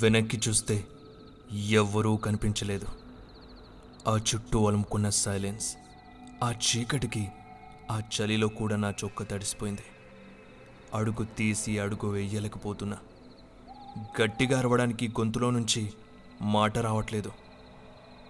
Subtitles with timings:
[0.00, 0.86] వెనక్కి చూస్తే
[1.52, 2.86] ఎవ్వరూ కనిపించలేదు.
[4.08, 5.76] ఆ చుట్టూ అలుముకున్న సైలెన్స్
[6.44, 7.28] ఆ చీకటికి
[7.90, 9.82] ఆ చలిలో కూడా నా చొక్క తడిసిపోయింది.
[10.94, 12.96] అడుగు తీసి అడుగు వేయలేకపోతున్నా.
[14.22, 15.92] గట్టిగా అరవడానికి గొంతులో నుంచి
[16.42, 17.32] మాట రావట్లేదు.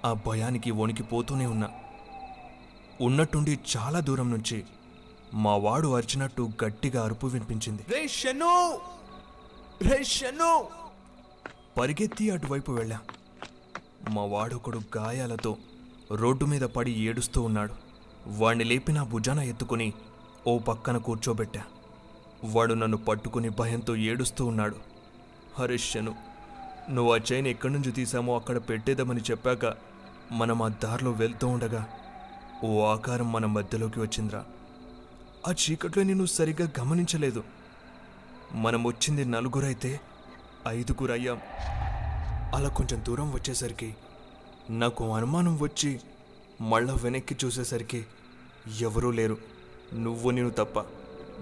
[0.05, 1.69] ఆ భయానికి వణికిపోతూనే ఉన్నా.
[3.01, 4.65] ఉన్నట్టుండి చాలా దూరం నుంచి
[5.35, 7.83] మా వాడు అరిచినట్టు గట్టిగా అరుపు వినిపించింది.
[7.89, 8.81] రే షను
[9.83, 10.78] రే షను
[11.79, 12.99] పరిగెత్తి అటువైపు వెళ్ళా.
[14.11, 15.57] మా వాడొకడు గాయాలతో
[16.13, 17.73] రోడ్డు మీద పడి ఏడుస్తూ ఉన్నాడు.
[18.27, 19.93] వాణ్ణి లేపి నా భుజాన ఎత్తుకుని
[20.47, 21.63] ఓ పక్కన కూర్చోబెట్టా.
[22.45, 24.77] వాడు నన్ను పట్టుకుని భయంతో ఏడుస్తూ ఉన్నాడు.
[25.59, 26.15] హరీష్ను
[26.91, 29.75] నువ్వు ఆ చైన్ ఎక్కడి నుంచి తీసామో అక్కడ పెట్టేదామని చెప్పాక
[30.33, 31.87] మనం ఆ దారిలో వెళ్తూ ఉండగా
[32.65, 34.45] ఓ ఆకారం మన మధ్యలోకి వచ్చిందిరా.
[35.49, 37.45] ఆ చీకట్లో నేను సరిగ్గా గమనించలేదు.
[38.53, 40.01] మనం వచ్చింది నలుగురైతే
[40.69, 41.41] ఐదుగురయ్యాం.
[42.55, 43.97] అలా కొంచెం దూరం వచ్చేసరికి
[44.71, 46.01] నాకు అనుమానం వచ్చి
[46.61, 48.07] మళ్ళా వెనక్కి చూసేసరికి
[48.81, 49.37] ఎవరూ లేరు.
[49.95, 50.81] నువ్వు నేను తప్ప.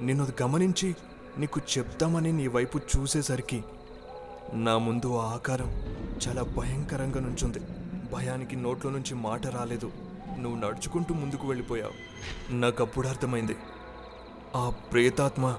[0.01, 0.97] నిన్ను గమనించి
[1.39, 3.65] నీకు చెప్తామని నీ వైపు చూసేసరికి
[4.53, 5.71] నా ముందు ఆ ఆకారం
[6.29, 7.61] చాలా భయంకరంగా నుంచుంది.
[8.13, 9.93] భయానికి నోట్లో నుంచి మాట రాలేదు.
[10.39, 11.93] నువ్వు నడుచుకుంటూ ముందుకు వెళ్ళిపోయావు.
[12.53, 13.57] నాకు అప్పుడు అర్థమైంది.
[14.57, 15.57] ఆ ప్రేతాత్మ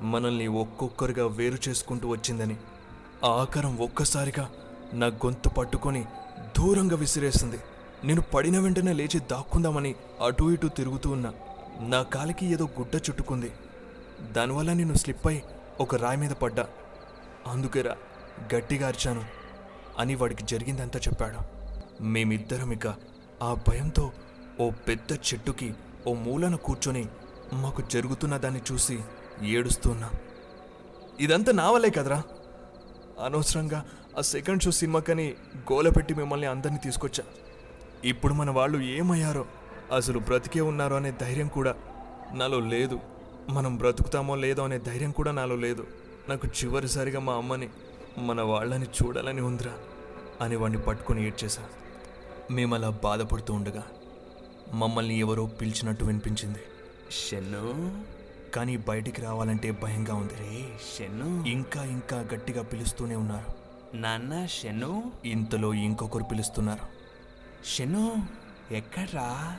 [0.00, 2.56] మనల్ని ఒక్కొక్కరుగా వేరు చేసుకుంటూ వచ్చిందని.
[3.24, 4.44] ఆ ఆకారం ఒక్కసారిగా
[5.00, 6.04] నా గొంతు పట్టుకొని
[6.56, 7.58] దూరంగా విసిరేసింది.
[8.04, 9.94] నేను పడిన వెంటనే లేచి దాక్కుందామని
[10.26, 11.30] అటు ఇటు తిరుగుతూ ఉన్నా
[11.80, 13.50] నా కాలికి ఏదో గుడ్డ చుట్టుకుంది.
[14.32, 15.42] దానివల్ల నేను స్లిప్ అయి
[15.80, 16.66] ఒక రాయి మీద పడ్డా.
[17.46, 17.94] అందుకేరా
[18.54, 19.24] గట్టిగా అరిచాను
[19.98, 21.38] అని వాడికి జరిగిందంతా చెప్పాడు.
[22.04, 22.86] మేమిద్దరం ఇక
[23.42, 24.12] ఆ భయంతో
[24.60, 25.74] ఓ పెద్ద చెట్టుకి
[26.06, 27.06] ఓ మూలన కూర్చొని
[27.52, 28.98] మాకు జరుగుతున్న దాన్ని చూసి
[29.42, 30.10] ఏడుస్తున్నా
[31.20, 32.22] ఇదంతా నా వల్లే కదరా?
[33.24, 33.84] అనవసరంగా
[34.18, 35.34] ఆ సెకండ్ షో సినిమాకని
[35.72, 37.24] గోల పెట్టి మిమ్మల్ని అందరినీ తీసుకొచ్చా.
[38.04, 39.44] ఇప్పుడు మన వాళ్ళు ఏమయ్యారో
[39.96, 41.74] అసలు బ్రతికే ఉన్నారో అనే ధైర్యం కూడా
[42.34, 43.00] నాలో లేదు.
[43.50, 45.86] మనం బ్రతుకుతామో లేదో అనే ధైర్యం కూడా నాలో లేదు.
[46.28, 47.68] నాకు చివరిసారిగా మా అమ్మని
[48.18, 49.72] మన వాళ్ళని చూడాలని ఉందిరా
[50.40, 51.62] అని వాడిని పట్టుకొని ఏడ్చేశా.
[52.50, 53.82] మేము అలా బాధపడుతూ ఉండగా
[54.72, 56.58] మమ్మల్ని ఎవరో పిలిచినట్టు వినిపించింది.
[57.10, 58.04] షను
[58.54, 60.34] కానీ బయటికి రావాలంటే భయంగా ఉంది.
[60.34, 63.62] రే షను ఇంకా ఇంకా గట్టిగా పిలుస్తూనే ఉన్నారు.
[63.96, 66.80] నాన్న షను ఇంతలో ఇంకొకరు పిలుస్తున్నారు.
[67.66, 68.26] షను
[68.70, 69.56] ఎక్కడ్రా?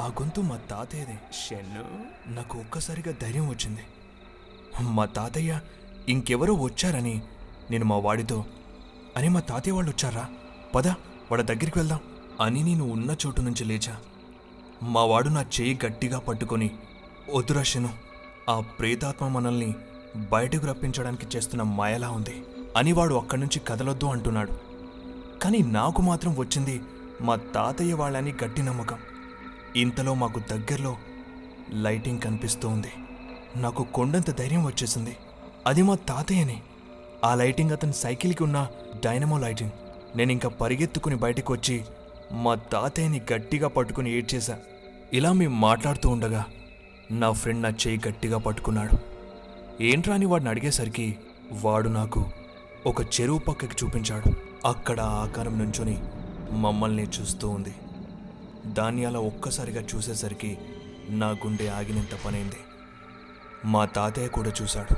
[0.00, 1.18] ఆ గొంతు మా తాతయ్యదే.
[1.32, 2.04] షను
[2.34, 3.80] నాకు ఒక్కసారిగా ధైర్యం వచ్చింది.
[4.80, 5.60] మా తాతయ్య
[6.08, 7.22] ఇంకెవరో వచ్చారని
[7.70, 8.44] నేను మా వాడితో
[9.16, 10.28] అని మా తాతయ్య వాళ్ళు వచ్చారా?
[10.74, 12.00] పద వాడి దగ్గరికి వెళ్దాం.
[12.40, 13.96] అని నేను ఉన్న చోటు నుంచి లేచా.
[14.82, 16.70] మా వాడు నా చేయి గట్టిగా పట్టుకొని
[17.30, 17.90] వద్దురషను
[18.48, 19.74] ఆ ప్రేతాత్మ మనల్ని
[20.16, 22.44] బయటకు రప్పించడానికి చేస్తున్న మాయలా ఉంది.
[22.76, 24.52] అని వాడు అక్కడి నుంచి కదలొద్దు అంటున్నాడు.
[25.42, 26.80] కానీ నాకు మాత్రం వచ్చింది
[27.20, 28.98] మా తాతయ్య వాళ్ళని గట్టి నమ్మకం.
[29.76, 30.96] ఇంతలో మాకు దగ్గరలో
[31.70, 32.92] లైటింగ్ కనిపిస్తూ ఉంది
[33.56, 35.16] నాకు కొండంత ధైర్యం వచ్చేసింది.
[35.66, 36.62] అది మా తాతయ్యనే.
[37.24, 38.68] ఆ లైటింగ్ అతని సైకిల్కి ఉన్న
[39.04, 39.70] డైనమో లైటింగ్.
[40.16, 41.84] నేను ఇంకా పరిగెత్తుకుని బయటకు వచ్చి
[42.32, 44.58] మా తాతయ్యని గట్టిగా పట్టుకుని ఏడ్చేశా.
[45.12, 46.44] ఇలా మేము మాట్లాడుతూ ఉండగా
[47.12, 48.98] నా ఫ్రెండ్ నా చేయి గట్టిగా పట్టుకున్నాడు.
[49.82, 51.18] ఏంట్రా అని వాడిని అడిగేసరికి
[51.52, 52.26] వాడు నాకు
[52.86, 54.32] ఒక చెరువు పక్కకి చూపించాడు.
[54.68, 56.02] అక్కడ ఆకారం నుంచొని
[56.50, 57.74] మమ్మల్ని చూస్తూ ఉంది.
[58.66, 60.58] దాన్ని అలా ఒక్కసారిగా చూసేసరికి
[61.08, 62.56] నా గుండె ఆగినంత పనైంది.
[63.64, 64.96] మా తాతయ్య కూడా చూశాడు.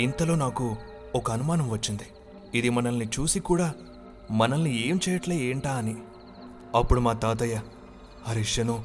[0.00, 0.76] ఇంతలో నాకు
[1.14, 2.06] ఒక అనుమానం వచ్చింది.
[2.54, 3.74] ఇది మనల్ని చూసి కూడా
[4.30, 5.96] మనల్ని ఏం చేయట్లే ఏంటా అని.
[6.74, 7.60] అప్పుడు మా తాతయ్య
[8.26, 8.84] హరిష్యను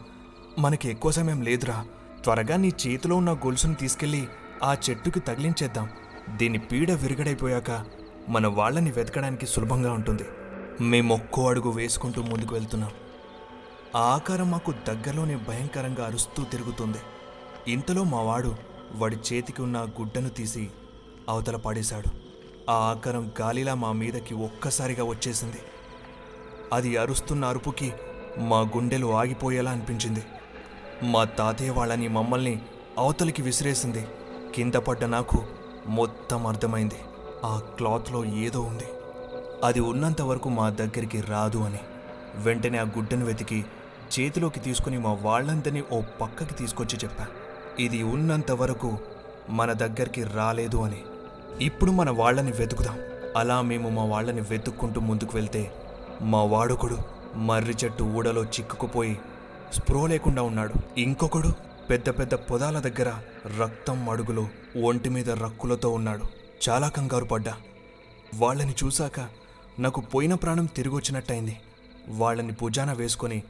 [0.60, 1.86] మనకి ఎక్కువ సమయం లేదురా.
[2.24, 4.28] త్వరగా నీ చేతిలో ఉన్న గొలుసును తీసుకెళ్ళి
[4.64, 5.90] ఆ చెట్టుకి తగిలించేద్దాం.
[6.36, 7.86] దీని పీడ విరుగడైపోయాక
[8.30, 10.24] మన వాళ్ళని వెతకడానికి సులభంగా ఉంటుంది.
[10.82, 12.92] మేము ఒక్కో అడుగు వేసుకుంటూ ముందుకు వెళ్తున్నాం.
[13.96, 16.98] ఆ ఆకారం మాకు దగ్గరలోనే భయంకరంగా అరుస్తూ తిరుగుతుంది.
[17.68, 18.56] ఇంతలో మా వాడు
[18.92, 20.70] వాడి చేతికి ఉన్న గుడ్డను తీసి
[21.30, 22.10] అవతల పడేశాడు.
[22.72, 25.58] ఆ ఆకారం గాలిలా మా మీదకి ఒక్కసారిగా వచ్చేసింది.
[26.74, 27.94] అది అరుస్తున్న అరుపుకి
[28.38, 30.24] మా గుండెలు ఆగిపోయేలా అనిపించింది.
[31.04, 32.62] మా తాతయ్య వాళ్ళని మమ్మల్ని
[32.98, 34.08] అవతలికి విసిరేసింది.
[34.56, 35.44] కింద పడ్డ నాకు
[35.88, 36.96] మొత్తం అర్థమైంది.
[37.46, 38.84] ఆ క్లాత్లో ఏదో ఉంది.
[39.64, 41.80] అది ఉన్నంత వరకు మా దగ్గరికి రాదు అని.
[42.36, 43.66] వెంటనే ఆ గుడ్డను వెతికి
[44.20, 47.28] చేతిలోకి తీసుకుని మా వాళ్ళందరినీ ఓ పక్కకి తీసుకొచ్చి చెప్పా.
[47.80, 48.98] ఇది ఉన్నంత వరకు
[49.50, 51.04] మన దగ్గరికి రాలేదు అని.
[51.62, 53.00] ఇప్పుడు మన వాళ్ళని వెతుకుదాం.
[53.38, 55.74] అలా మేము మా వాళ్ళని వెతుక్కుంటూ ముందుకు వెళ్తే
[56.22, 56.98] మా వాడుకుడు
[57.36, 59.20] మర్రి చెట్టు ఊడలో చిక్కుకుపోయి
[59.74, 60.74] స్ప్రో లేకుండా ఉన్నాడు.
[60.98, 61.54] ఇంకొకడు
[61.90, 63.14] పెద్ద పెద్ద పొదాల దగ్గర
[63.60, 64.48] రక్తం అడుగులో
[64.84, 66.24] ఒంటి మీద రక్కులతో ఉన్నాడు.
[66.70, 67.58] చాలా కంగారు పడ్డా.
[68.36, 69.30] వాళ్ళని చూశాక
[69.80, 71.58] నాకు పోయిన ప్రాణం తిరిగొచ్చినట్టయింది
[72.08, 73.44] వాళ్ళని భుజాన వేసుకొని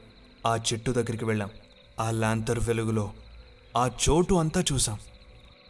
[0.46, 1.50] ఆ చెట్టు దగ్గరికి వెళ్ళాం.
[2.00, 3.10] ఆ లాంతర్ వెలుగులో
[3.76, 4.98] ఆ చోటు అంతా చూసాం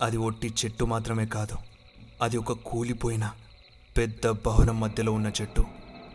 [0.03, 1.57] అది ఒట్టి చెట్టు మాత్రమే కాదు.
[2.23, 3.31] అది ఒక కూలిపోయిన
[3.97, 5.65] పెద్ద భవనం మధ్యలో ఉన్న చెట్టు.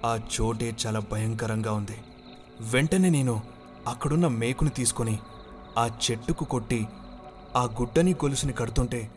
[0.05, 1.97] ఆ చోటే చాలా భయంకరంగా ఉంది.
[2.61, 3.58] వెంటనే నేను
[3.89, 5.19] అక్కడున్న మేకుని తీసుకొని
[5.77, 6.87] ఆ చెట్టుకు కొట్టి
[7.55, 9.11] ఆ గుడ్డని గొలుసుని కడుతుంటే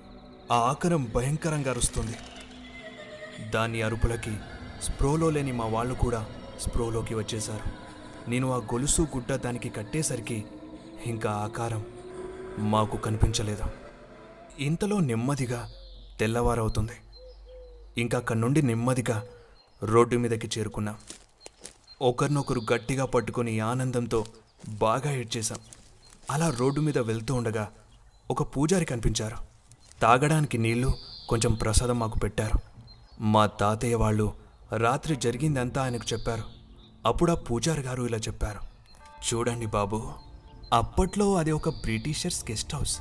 [0.52, 2.16] ఆ ఆకారం భయంకరంగా అరుస్తుంది.
[3.50, 4.36] దాని అరుపులకి
[4.82, 6.26] స్ప్రోలో లేని మా వాళ్ళు కూడా
[6.60, 7.82] స్ప్రోలోకి వచ్చేశారు.
[8.30, 10.44] నేను ఆ గొలుసు గుడ్డ దానికి కట్టేసరికి
[11.04, 11.84] ఇంకా ఆకారం
[12.58, 13.62] మాకు కనిపించలేదు.
[14.58, 15.70] ఇంతలో నెమ్మదిగా
[16.20, 16.92] తెల్లవారవుతుంది.
[17.98, 19.22] ఇంకా అక్కడి నుండి నెమ్మదిగా
[19.82, 20.96] రోడ్డు మీదకి చేరుకున్నాం.
[22.02, 24.24] ఒకరినొకరు గట్టిగా పట్టుకుని ఆనందంతో
[24.68, 25.58] బాగా ఏడ్చేశాం
[26.30, 27.68] అలా రోడ్డు మీద వెళ్తూ ఉండగా
[28.30, 29.36] ఒక పూజారి కనిపించారు.
[30.00, 30.94] తాగడానికి నీళ్ళు
[31.28, 32.58] కొంచెం ప్రసాదం మాకు పెట్టారు.
[33.20, 34.34] మా తాతయ్య వాళ్ళు
[34.76, 36.42] రాత్రి జరిగిందంతా ఆయనకు చెప్పారు.
[37.06, 38.58] అప్పుడు ఆ పూజారి గారు ఇలా చెప్పారు.
[39.26, 40.12] చూడండి బాబు
[40.72, 42.98] అప్పట్లో అది ఒక బ్రిటిషర్స్ గెస్ట్ హౌస్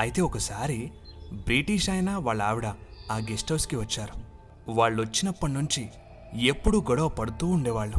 [0.00, 0.92] అయితే ఒకసారి
[1.32, 2.66] బ్రిటిష్ అయిన వాళ్ళ ఆవిడ
[3.12, 4.14] ఆ గెస్ట్ హౌస్కి వచ్చారు.
[4.70, 5.88] వాళ్ళు వచ్చినప్పటి నుంచి
[6.34, 7.96] ఎప్పుడూ గొడవ పడుతూ ఉండేవాళ్ళు.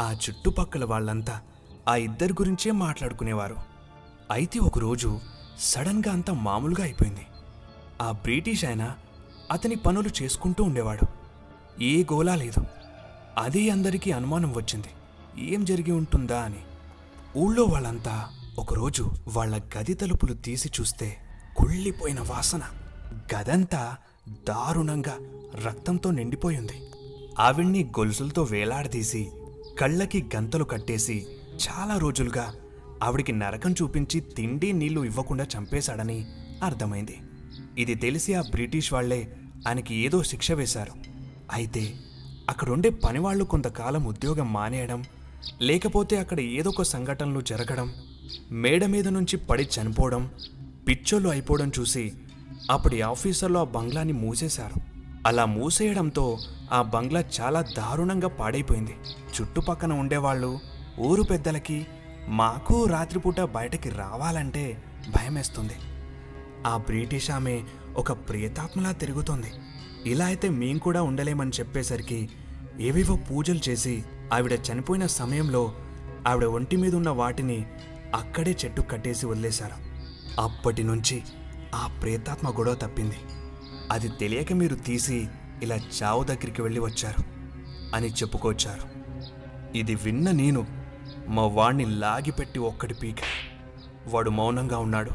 [0.00, 1.40] ఆ చుట్టుపక్కల వాళ్ళంతా
[1.88, 3.56] ఆ ఇద్దరి గురించే మాట్లాడుకునేవారు.
[4.30, 5.20] అయితే ఒకరోజు
[5.60, 7.26] సడన్గా అంతా మామూలుగా అయిపోయింది.
[8.02, 8.96] ఆ బ్రిటిష్ ఆయన
[9.52, 11.06] అతని పనులు చేసుకుంటూ ఉండేవాడు.
[11.82, 12.66] ఏ గోలా లేదు.
[13.38, 14.88] అదే అందరికీ అనుమానం వచ్చింది.
[15.38, 16.58] ఏం జరిగి ఉంటుందా అని.
[17.36, 21.16] ఊళ్ళో వాళ్ళంతా ఒకరోజు వాళ్ళ గది తలుపులు తీసి చూస్తే
[21.56, 22.62] కుళ్ళిపోయిన వాసన.
[23.36, 23.96] గదంతా
[24.28, 25.16] దారుణంగా
[25.66, 26.82] రక్తంతో నిండిపోయింది.
[27.38, 29.30] ఆవిడ్ని గొలుసులతో వేలాడదీసి
[29.80, 31.26] కళ్ళకి గంతలు కట్టేసి
[31.58, 32.54] చాలా రోజులుగా
[33.02, 36.26] ఆవిడికి నరకం చూపించి తిండి నీళ్ళు ఇవ్వకుండా చంపేశాడని
[36.62, 37.16] అర్థమైంది.
[37.78, 39.36] ఇది తెలిసి ఆ బ్రిటిష్ వాళ్ళే
[39.68, 40.92] ఆయనకి ఏదో శిక్ష వేశారు.
[41.52, 41.94] అయితే
[42.48, 45.04] అక్కడుండే పనివాళ్ళు కొంతకాలం ఉద్యోగం మానేయడం
[45.62, 47.94] లేకపోతే అక్కడ ఏదో ఒక సంఘటనలు జరగడం
[48.52, 50.30] మేడ మీద నుంచి పడి చనిపోవడం
[50.88, 52.12] పిచ్చోళ్ళు అయిపోవడం చూసి
[52.70, 54.80] అప్పటి ఆఫీసర్లు ఆ బంగ్లాని మూసేశారు.
[55.26, 56.38] అలా మూసేయడంతో
[56.72, 58.94] ఆ బంగ్లా చాలా దారుణంగా పాడైపోయింది.
[59.36, 60.58] చుట్టుపక్కన ఉండేవాళ్ళు
[61.00, 61.86] ఊరు పెద్దలకి
[62.28, 65.72] మాకు రాత్రిపూట బయటకి రావాలంటే భయమేస్తుంది.
[66.66, 67.62] ఆ బ్రిటిష్ ఆమె
[67.96, 69.52] ఒక ప్రేతాత్మలా తిరుగుతోంది.
[70.06, 72.30] ఇలా అయితే మేం కూడా ఉండలేమని చెప్పేసరికి
[72.80, 75.74] ఏవేవో పూజలు చేసి ఆవిడ చనిపోయిన సమయంలో
[76.28, 77.66] ఆవిడ ఒంటి మీద ఉన్న వాటిని
[78.14, 79.74] అక్కడే చెట్టు కట్టేసి వదిలేశారు.
[80.40, 81.22] అప్పటి నుంచి
[81.74, 83.16] ఆ ప్రేతాత్మ గొడవ తప్పింది.
[83.90, 85.28] అది తెలియక మీరు తీసి
[85.62, 87.24] ఇలా చావు దగ్గరికి వెళ్ళి వచ్చారు
[87.96, 88.98] అని చెప్పుకొచ్చారు.
[89.78, 90.77] ఇది విన్న నేను
[91.28, 93.16] మా వాణ్ణి లాగిపెట్టి ఒక్కటి పీక.
[94.08, 95.10] వాడు మౌనంగా ఉన్నాడు.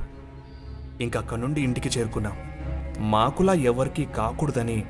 [1.02, 2.38] ఇంకక్క నుండి ఇంటికి చేరుకున్నాం.
[3.12, 4.84] మాకులా ఎవరికీ కాకూడదని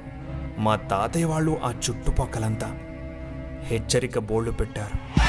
[0.58, 2.68] మా తాతయ్య వాళ్ళు ఆ చుట్టుపక్కలంతా
[3.64, 5.23] హెచ్చరిక బోర్డు పెట్టారు.